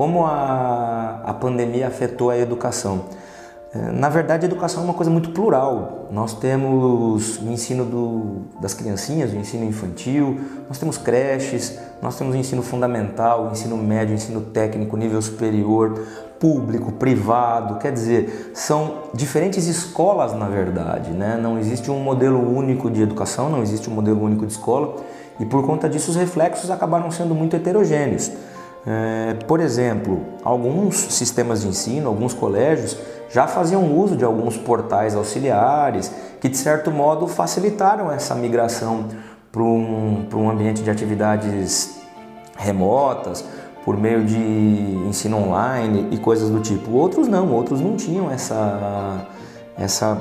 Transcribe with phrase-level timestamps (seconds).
[0.00, 3.02] como a, a pandemia afetou a educação.
[3.70, 6.08] É, na verdade, a educação é uma coisa muito plural.
[6.10, 12.34] Nós temos o ensino do, das criancinhas, o ensino infantil, nós temos creches, nós temos
[12.34, 16.02] o ensino fundamental, o ensino médio, o ensino técnico, nível superior,
[16.38, 17.78] público, privado.
[17.78, 21.10] Quer dizer, são diferentes escolas, na verdade.
[21.10, 21.38] Né?
[21.38, 24.96] Não existe um modelo único de educação, não existe um modelo único de escola,
[25.38, 28.32] e por conta disso, os reflexos acabaram sendo muito heterogêneos.
[28.86, 32.96] É, por exemplo, alguns sistemas de ensino, alguns colégios
[33.30, 39.04] já faziam uso de alguns portais auxiliares que, de certo modo, facilitaram essa migração
[39.52, 42.00] para um, um ambiente de atividades
[42.56, 43.44] remotas,
[43.84, 44.38] por meio de
[45.08, 46.92] ensino online e coisas do tipo.
[46.92, 49.26] Outros não, outros não tinham essa,
[49.78, 50.18] essa,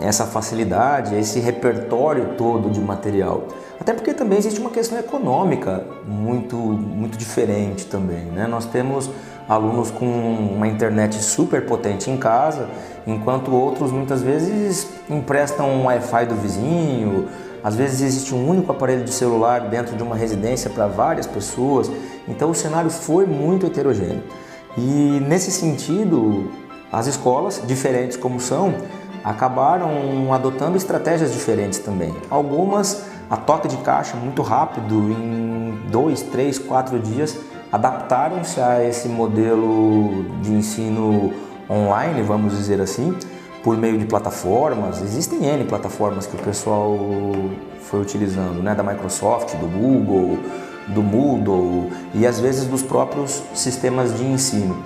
[0.00, 3.44] essa facilidade, esse repertório todo de material.
[3.80, 8.24] Até porque também existe uma questão econômica muito, muito diferente também.
[8.26, 8.46] Né?
[8.46, 9.10] Nós temos
[9.48, 12.68] alunos com uma internet super potente em casa,
[13.06, 17.28] enquanto outros muitas vezes emprestam um Wi-Fi do vizinho,
[17.62, 21.90] às vezes existe um único aparelho de celular dentro de uma residência para várias pessoas,
[22.28, 24.22] então o cenário foi muito heterogêneo.
[24.76, 26.50] E nesse sentido,
[26.90, 28.74] as escolas, diferentes como são,
[29.24, 32.14] acabaram adotando estratégias diferentes também.
[32.28, 33.04] Algumas
[33.34, 37.36] a toque de caixa muito rápido, em dois, três, quatro dias,
[37.72, 41.32] adaptaram-se a esse modelo de ensino
[41.68, 43.12] online, vamos dizer assim,
[43.64, 45.02] por meio de plataformas.
[45.02, 46.96] Existem N plataformas que o pessoal
[47.80, 48.72] foi utilizando, né?
[48.72, 50.38] da Microsoft, do Google,
[50.86, 54.80] do Moodle e às vezes dos próprios sistemas de ensino.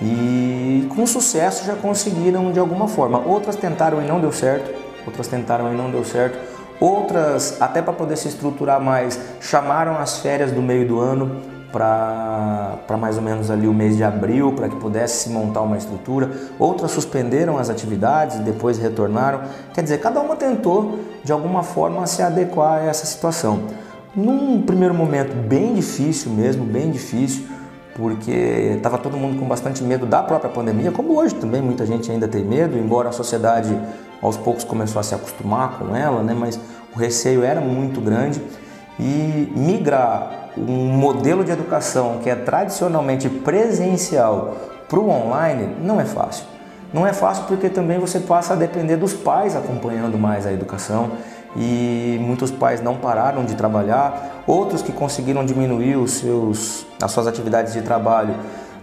[0.00, 3.18] E com sucesso já conseguiram de alguma forma.
[3.18, 4.72] Outras tentaram e não deu certo,
[5.04, 6.57] outras tentaram e não deu certo.
[6.80, 11.40] Outras, até para poder se estruturar mais, chamaram as férias do meio do ano
[11.72, 15.76] para mais ou menos ali o mês de abril, para que pudesse se montar uma
[15.76, 16.30] estrutura.
[16.58, 19.42] Outras suspenderam as atividades e depois retornaram.
[19.74, 23.64] Quer dizer, cada uma tentou de alguma forma se adequar a essa situação.
[24.16, 27.44] Num primeiro momento bem difícil mesmo, bem difícil,
[27.94, 32.10] porque estava todo mundo com bastante medo da própria pandemia, como hoje também muita gente
[32.10, 33.78] ainda tem medo, embora a sociedade
[34.22, 36.34] aos poucos começou a se acostumar com ela, né?
[36.34, 36.58] mas
[36.94, 38.42] o receio era muito grande
[38.98, 44.56] e migrar um modelo de educação que é tradicionalmente presencial
[44.88, 46.44] para o online não é fácil.
[46.92, 51.10] Não é fácil porque também você passa a depender dos pais acompanhando mais a educação
[51.54, 57.26] e muitos pais não pararam de trabalhar, outros que conseguiram diminuir os seus, as suas
[57.26, 58.34] atividades de trabalho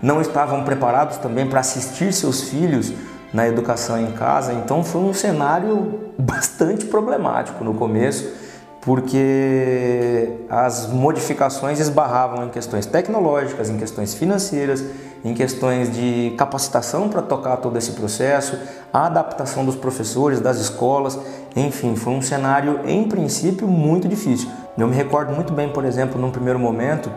[0.01, 2.93] não estavam preparados também para assistir seus filhos
[3.35, 8.45] na educação em casa, então foi um cenário bastante problemático no começo
[8.85, 14.85] porque as modificações esbarravam em questões tecnológicas, em questões financeiras,
[15.23, 18.59] em questões de capacitação para tocar todo esse processo,
[18.93, 21.17] a adaptação dos professores, das escolas,
[21.55, 24.49] enfim, foi um cenário em princípio muito difícil.
[24.77, 27.11] Eu me recordo muito bem, por exemplo, num primeiro momento,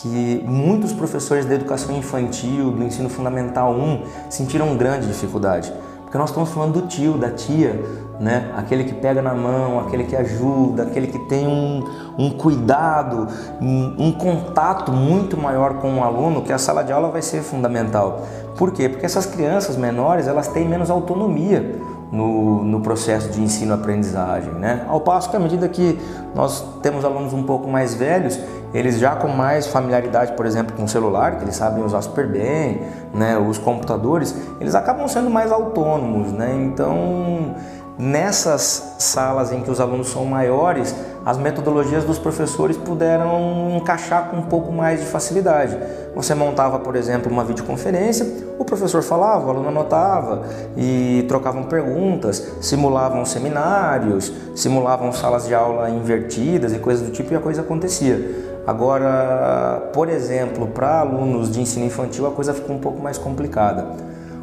[0.00, 5.72] que muitos professores da educação infantil, do ensino fundamental 1, sentiram grande dificuldade
[6.10, 7.80] porque nós estamos falando do tio, da tia,
[8.18, 8.52] né?
[8.56, 11.84] Aquele que pega na mão, aquele que ajuda, aquele que tem um,
[12.18, 13.28] um cuidado,
[13.60, 17.42] um, um contato muito maior com o aluno, que a sala de aula vai ser
[17.42, 18.26] fundamental.
[18.56, 18.88] Por quê?
[18.88, 24.84] Porque essas crianças menores, elas têm menos autonomia no, no processo de ensino-aprendizagem, né?
[24.88, 25.98] Ao passo que à medida que
[26.34, 28.38] nós temos alunos um pouco mais velhos,
[28.74, 32.26] eles já com mais familiaridade, por exemplo, com o celular, que eles sabem usar super
[32.26, 32.82] bem,
[33.12, 36.54] né, os computadores, eles acabam sendo mais autônomos, né?
[36.64, 37.54] Então,
[37.98, 40.94] nessas salas em que os alunos são maiores,
[41.24, 45.76] as metodologias dos professores puderam encaixar com um pouco mais de facilidade.
[46.14, 48.26] Você montava, por exemplo, uma videoconferência,
[48.58, 50.42] o professor falava, o aluno anotava
[50.76, 57.36] e trocavam perguntas, simulavam seminários, simulavam salas de aula invertidas e coisas do tipo e
[57.36, 58.50] a coisa acontecia.
[58.66, 63.86] Agora, por exemplo, para alunos de ensino infantil a coisa ficou um pouco mais complicada.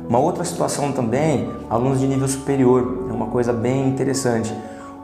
[0.07, 4.53] Uma outra situação também, alunos de nível superior, é uma coisa bem interessante.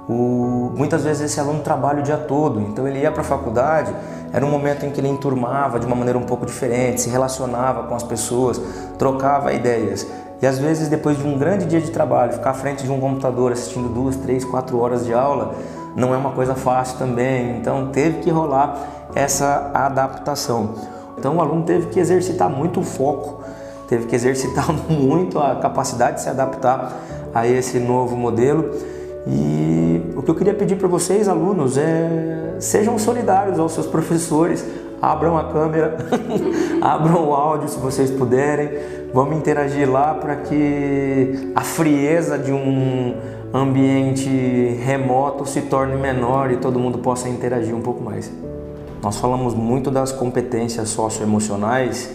[0.08, 3.94] O, muitas vezes esse aluno trabalha o dia todo, então ele ia para a faculdade,
[4.34, 7.84] era um momento em que ele enturmava de uma maneira um pouco diferente, se relacionava
[7.84, 8.60] com as pessoas,
[8.98, 10.06] trocava ideias.
[10.42, 13.00] E às vezes, depois de um grande dia de trabalho, ficar à frente de um
[13.00, 15.56] computador assistindo duas, três, quatro horas de aula,
[15.96, 17.58] não é uma coisa fácil também.
[17.58, 18.78] Então, teve que rolar
[19.16, 20.72] essa adaptação.
[21.18, 23.42] Então, o aluno teve que exercitar muito o foco,
[23.88, 26.92] teve que exercitar muito a capacidade de se adaptar
[27.34, 28.70] a esse novo modelo.
[29.26, 34.66] E o que eu queria pedir para vocês, alunos, é sejam solidários aos seus professores,
[35.02, 35.98] abram a câmera,
[36.82, 38.70] abram o áudio se vocês puderem.
[39.14, 43.16] Vamos interagir lá para que a frieza de um
[43.54, 44.30] ambiente
[44.84, 48.32] remoto se torne menor e todo mundo possa interagir um pouco mais.
[49.02, 52.10] Nós falamos muito das competências socioemocionais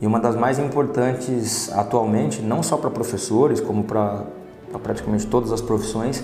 [0.00, 4.22] e uma das mais importantes atualmente, não só para professores, como para
[4.82, 6.22] praticamente todas as profissões,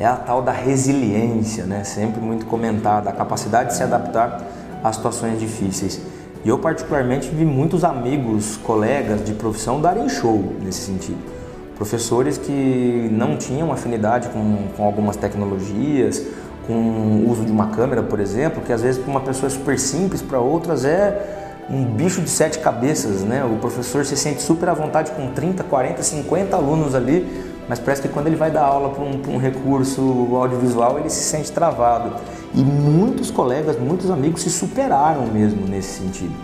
[0.00, 1.84] é a tal da resiliência, né?
[1.84, 4.40] sempre muito comentada, a capacidade de se adaptar
[4.82, 6.00] a situações difíceis.
[6.42, 11.18] E eu particularmente vi muitos amigos, colegas de profissão darem show nesse sentido.
[11.76, 16.24] Professores que não tinham afinidade com, com algumas tecnologias,
[16.66, 19.50] com o uso de uma câmera, por exemplo, que às vezes para uma pessoa é
[19.50, 23.44] super simples, para outras é um bicho de sete cabeças, né?
[23.44, 28.02] O professor se sente super à vontade com 30, 40, 50 alunos ali, mas parece
[28.02, 32.16] que quando ele vai dar aula para um, um, recurso audiovisual, ele se sente travado.
[32.52, 36.34] E muitos colegas, muitos amigos se superaram mesmo nesse sentido.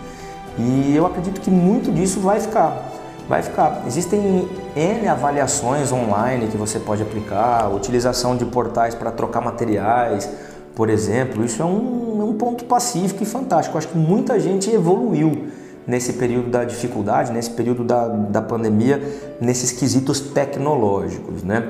[0.57, 2.81] E eu acredito que muito disso vai ficar.
[3.27, 3.83] Vai ficar.
[3.85, 10.29] Existem N avaliações online que você pode aplicar, utilização de portais para trocar materiais,
[10.73, 11.43] por exemplo.
[11.43, 13.75] Isso é um, é um ponto pacífico e fantástico.
[13.75, 15.47] Eu acho que muita gente evoluiu
[15.87, 19.01] nesse período da dificuldade, nesse período da, da pandemia,
[19.39, 21.43] nesses quesitos tecnológicos.
[21.43, 21.69] Né?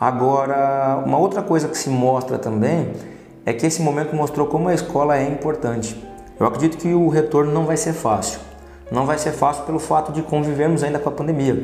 [0.00, 2.92] Agora, uma outra coisa que se mostra também
[3.44, 6.02] é que esse momento mostrou como a escola é importante.
[6.40, 8.40] Eu acredito que o retorno não vai ser fácil.
[8.90, 11.54] Não vai ser fácil pelo fato de convivermos ainda com a pandemia.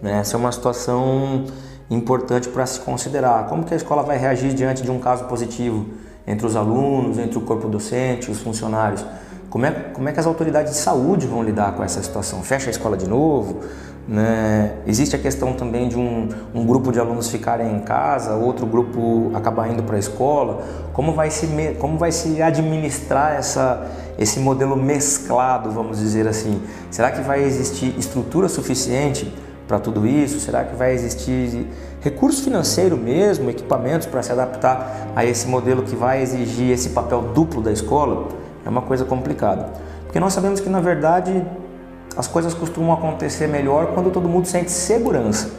[0.00, 0.18] Né?
[0.18, 1.44] Essa é uma situação
[1.88, 3.46] importante para se considerar.
[3.46, 5.86] Como que a escola vai reagir diante de um caso positivo
[6.26, 9.04] entre os alunos, entre o corpo docente, os funcionários?
[9.52, 12.42] Como é, como é que as autoridades de saúde vão lidar com essa situação?
[12.42, 13.60] Fecha a escola de novo?
[14.08, 14.76] Né?
[14.86, 19.30] Existe a questão também de um, um, grupo de alunos ficarem em casa, outro grupo
[19.34, 20.62] acabar indo para a escola.
[20.94, 21.46] Como vai se,
[21.78, 26.62] como vai se administrar essa, esse modelo mesclado, vamos dizer assim?
[26.90, 29.30] Será que vai existir estrutura suficiente
[29.68, 30.40] para tudo isso?
[30.40, 31.66] Será que vai existir
[32.00, 37.20] recurso financeiro mesmo, equipamentos para se adaptar a esse modelo que vai exigir esse papel
[37.34, 38.40] duplo da escola?
[38.64, 39.68] É uma coisa complicada.
[40.04, 41.44] Porque nós sabemos que, na verdade,
[42.16, 45.50] as coisas costumam acontecer melhor quando todo mundo sente segurança.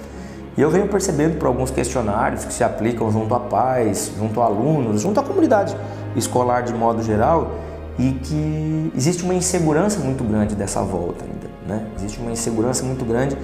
[0.55, 4.45] E eu venho percebendo por alguns questionários que se aplicam junto a pais, junto a
[4.45, 5.75] alunos, junto à comunidade
[6.15, 7.55] escolar de modo geral,
[7.97, 11.47] e que existe uma insegurança muito grande dessa volta ainda.
[11.67, 11.88] Né?
[11.97, 13.35] Existe uma insegurança muito grande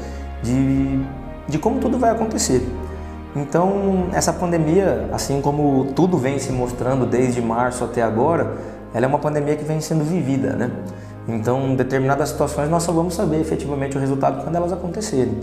[0.44, 1.00] de,
[1.48, 2.68] de como tudo vai acontecer.
[3.36, 8.58] Então, essa pandemia, assim como tudo vem se mostrando desde março até agora,
[8.94, 10.72] ela é uma pandemia que vem sendo vivida, né?
[11.28, 15.38] Então, determinadas situações, nós só vamos saber efetivamente o resultado quando elas acontecerem.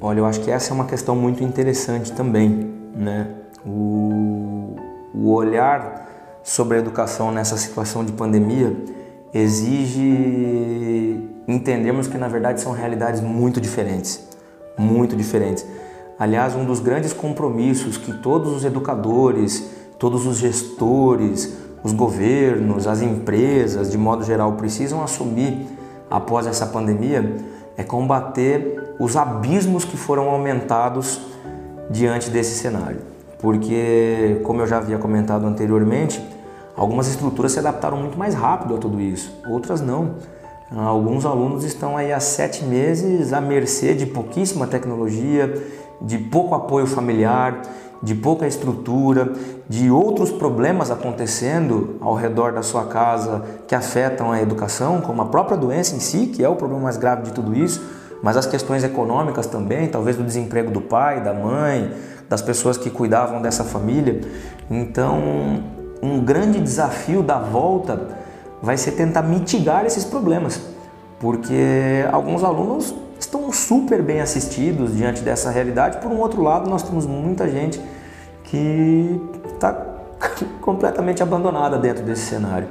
[0.00, 3.28] Olha, eu acho que essa é uma questão muito interessante também, né?
[3.64, 4.74] O,
[5.14, 6.08] o olhar
[6.42, 8.76] sobre a educação nessa situação de pandemia
[9.32, 14.26] exige entendermos que, na verdade, são realidades muito diferentes,
[14.76, 15.64] muito diferentes.
[16.18, 23.02] Aliás, um dos grandes compromissos que todos os educadores, todos os gestores, os governos, as
[23.02, 25.66] empresas, de modo geral, precisam assumir
[26.10, 27.36] após essa pandemia
[27.76, 31.20] é combater os abismos que foram aumentados
[31.90, 33.00] diante desse cenário.
[33.38, 36.22] Porque, como eu já havia comentado anteriormente,
[36.76, 40.16] algumas estruturas se adaptaram muito mais rápido a tudo isso, outras não.
[40.74, 45.52] Alguns alunos estão aí há sete meses à mercê de pouquíssima tecnologia,
[46.00, 47.62] de pouco apoio familiar,
[48.02, 49.32] de pouca estrutura,
[49.68, 55.26] de outros problemas acontecendo ao redor da sua casa que afetam a educação, como a
[55.26, 57.80] própria doença em si, que é o problema mais grave de tudo isso,
[58.22, 61.92] mas as questões econômicas também, talvez do desemprego do pai, da mãe,
[62.28, 64.20] das pessoas que cuidavam dessa família.
[64.70, 65.62] Então,
[66.02, 68.08] um grande desafio da volta
[68.60, 70.60] vai ser tentar mitigar esses problemas,
[71.20, 75.98] porque alguns alunos estão super bem assistidos diante dessa realidade.
[75.98, 77.80] Por um outro lado, nós temos muita gente
[78.44, 79.20] que
[79.54, 79.72] está
[80.60, 82.68] completamente abandonada dentro desse cenário.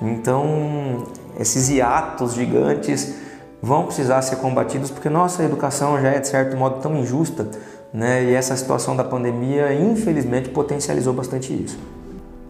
[0.00, 1.04] Então,
[1.38, 3.14] esses hiatos gigantes
[3.62, 7.48] vão precisar ser combatidos porque nossa educação já é de certo modo tão injusta,
[7.92, 8.24] né?
[8.24, 11.78] E essa situação da pandemia, infelizmente, potencializou bastante isso.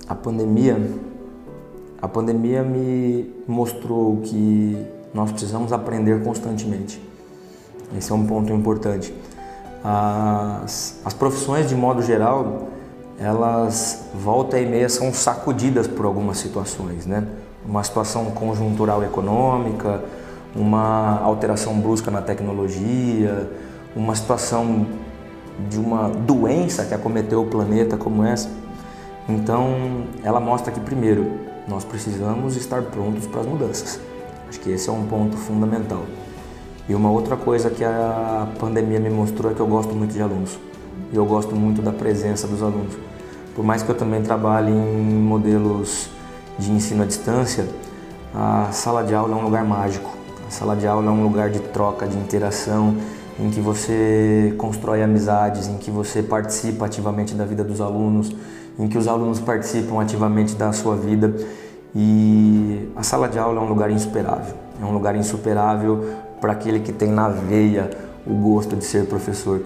[0.08, 0.76] A pandemia,
[2.02, 4.76] a pandemia me mostrou que
[5.12, 7.13] nós precisamos aprender constantemente.
[7.96, 9.14] Esse é um ponto importante.
[9.82, 12.68] As, as profissões, de modo geral,
[13.18, 17.26] elas volta e meia são sacudidas por algumas situações, né?
[17.66, 20.02] Uma situação conjuntural econômica,
[20.54, 23.50] uma alteração brusca na tecnologia,
[23.94, 24.86] uma situação
[25.68, 28.50] de uma doença que acometeu o planeta como essa.
[29.28, 33.98] Então, ela mostra que primeiro Nós precisamos estar prontos para as mudanças.
[34.48, 36.02] Acho que esse é um ponto fundamental.
[36.88, 40.20] E uma outra coisa que a pandemia me mostrou é que eu gosto muito de
[40.20, 40.58] alunos.
[41.12, 42.94] E eu gosto muito da presença dos alunos.
[43.54, 46.10] Por mais que eu também trabalhe em modelos
[46.58, 47.66] de ensino à distância,
[48.34, 50.10] a sala de aula é um lugar mágico.
[50.46, 52.96] A sala de aula é um lugar de troca, de interação,
[53.40, 58.34] em que você constrói amizades, em que você participa ativamente da vida dos alunos,
[58.78, 61.34] em que os alunos participam ativamente da sua vida.
[61.94, 64.54] E a sala de aula é um lugar insuperável.
[64.82, 66.04] É um lugar insuperável
[66.44, 67.88] para aquele que tem na veia
[68.26, 69.62] o gosto de ser professor.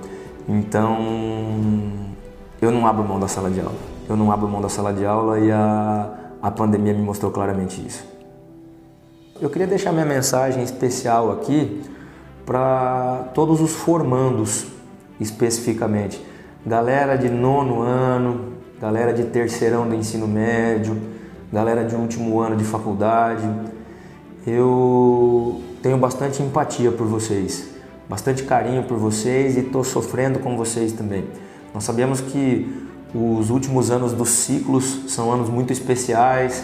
[0.48, 0.96] Então,
[2.62, 3.74] eu não abro mão da sala de aula.
[4.08, 6.08] Eu não abro mão da sala de aula e a,
[6.40, 8.06] a pandemia me mostrou claramente isso.
[9.40, 11.82] Eu queria deixar minha mensagem especial aqui
[12.46, 14.68] para todos os formandos,
[15.18, 16.24] especificamente.
[16.64, 20.96] Galera de nono ano, galera de terceirão do ensino médio,
[21.52, 23.50] galera de último ano de faculdade.
[24.46, 27.66] Eu tenho bastante empatia por vocês,
[28.06, 31.24] bastante carinho por vocês e estou sofrendo com vocês também.
[31.72, 36.62] Nós sabemos que os últimos anos dos ciclos são anos muito especiais,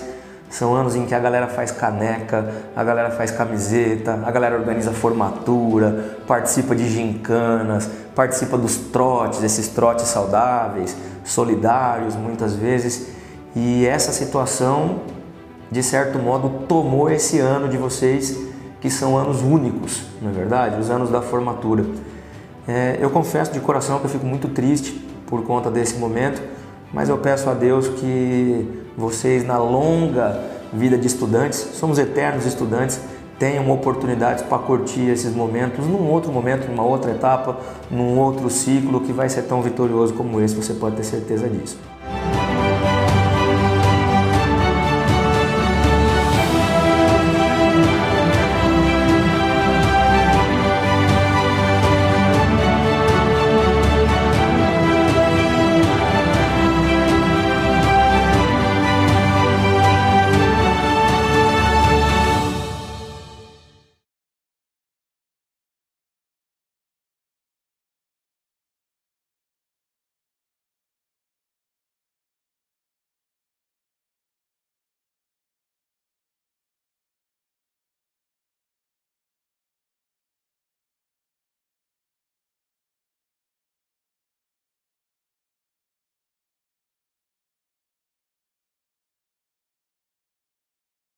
[0.50, 4.92] são anos em que a galera faz caneca, a galera faz camiseta, a galera organiza
[4.92, 13.08] formatura, participa de gincanas, participa dos trotes, esses trotes saudáveis, solidários muitas vezes.
[13.56, 15.00] E essa situação,
[15.70, 18.52] de certo modo, tomou esse ano de vocês,
[18.84, 20.78] que são anos únicos, não é verdade?
[20.78, 21.86] Os anos da formatura.
[22.68, 24.92] É, eu confesso de coração que eu fico muito triste
[25.26, 26.42] por conta desse momento,
[26.92, 30.38] mas eu peço a Deus que vocês, na longa
[30.70, 33.00] vida de estudantes, somos eternos estudantes,
[33.38, 37.56] tenham oportunidades para curtir esses momentos num outro momento, numa outra etapa,
[37.90, 41.78] num outro ciclo que vai ser tão vitorioso como esse, você pode ter certeza disso.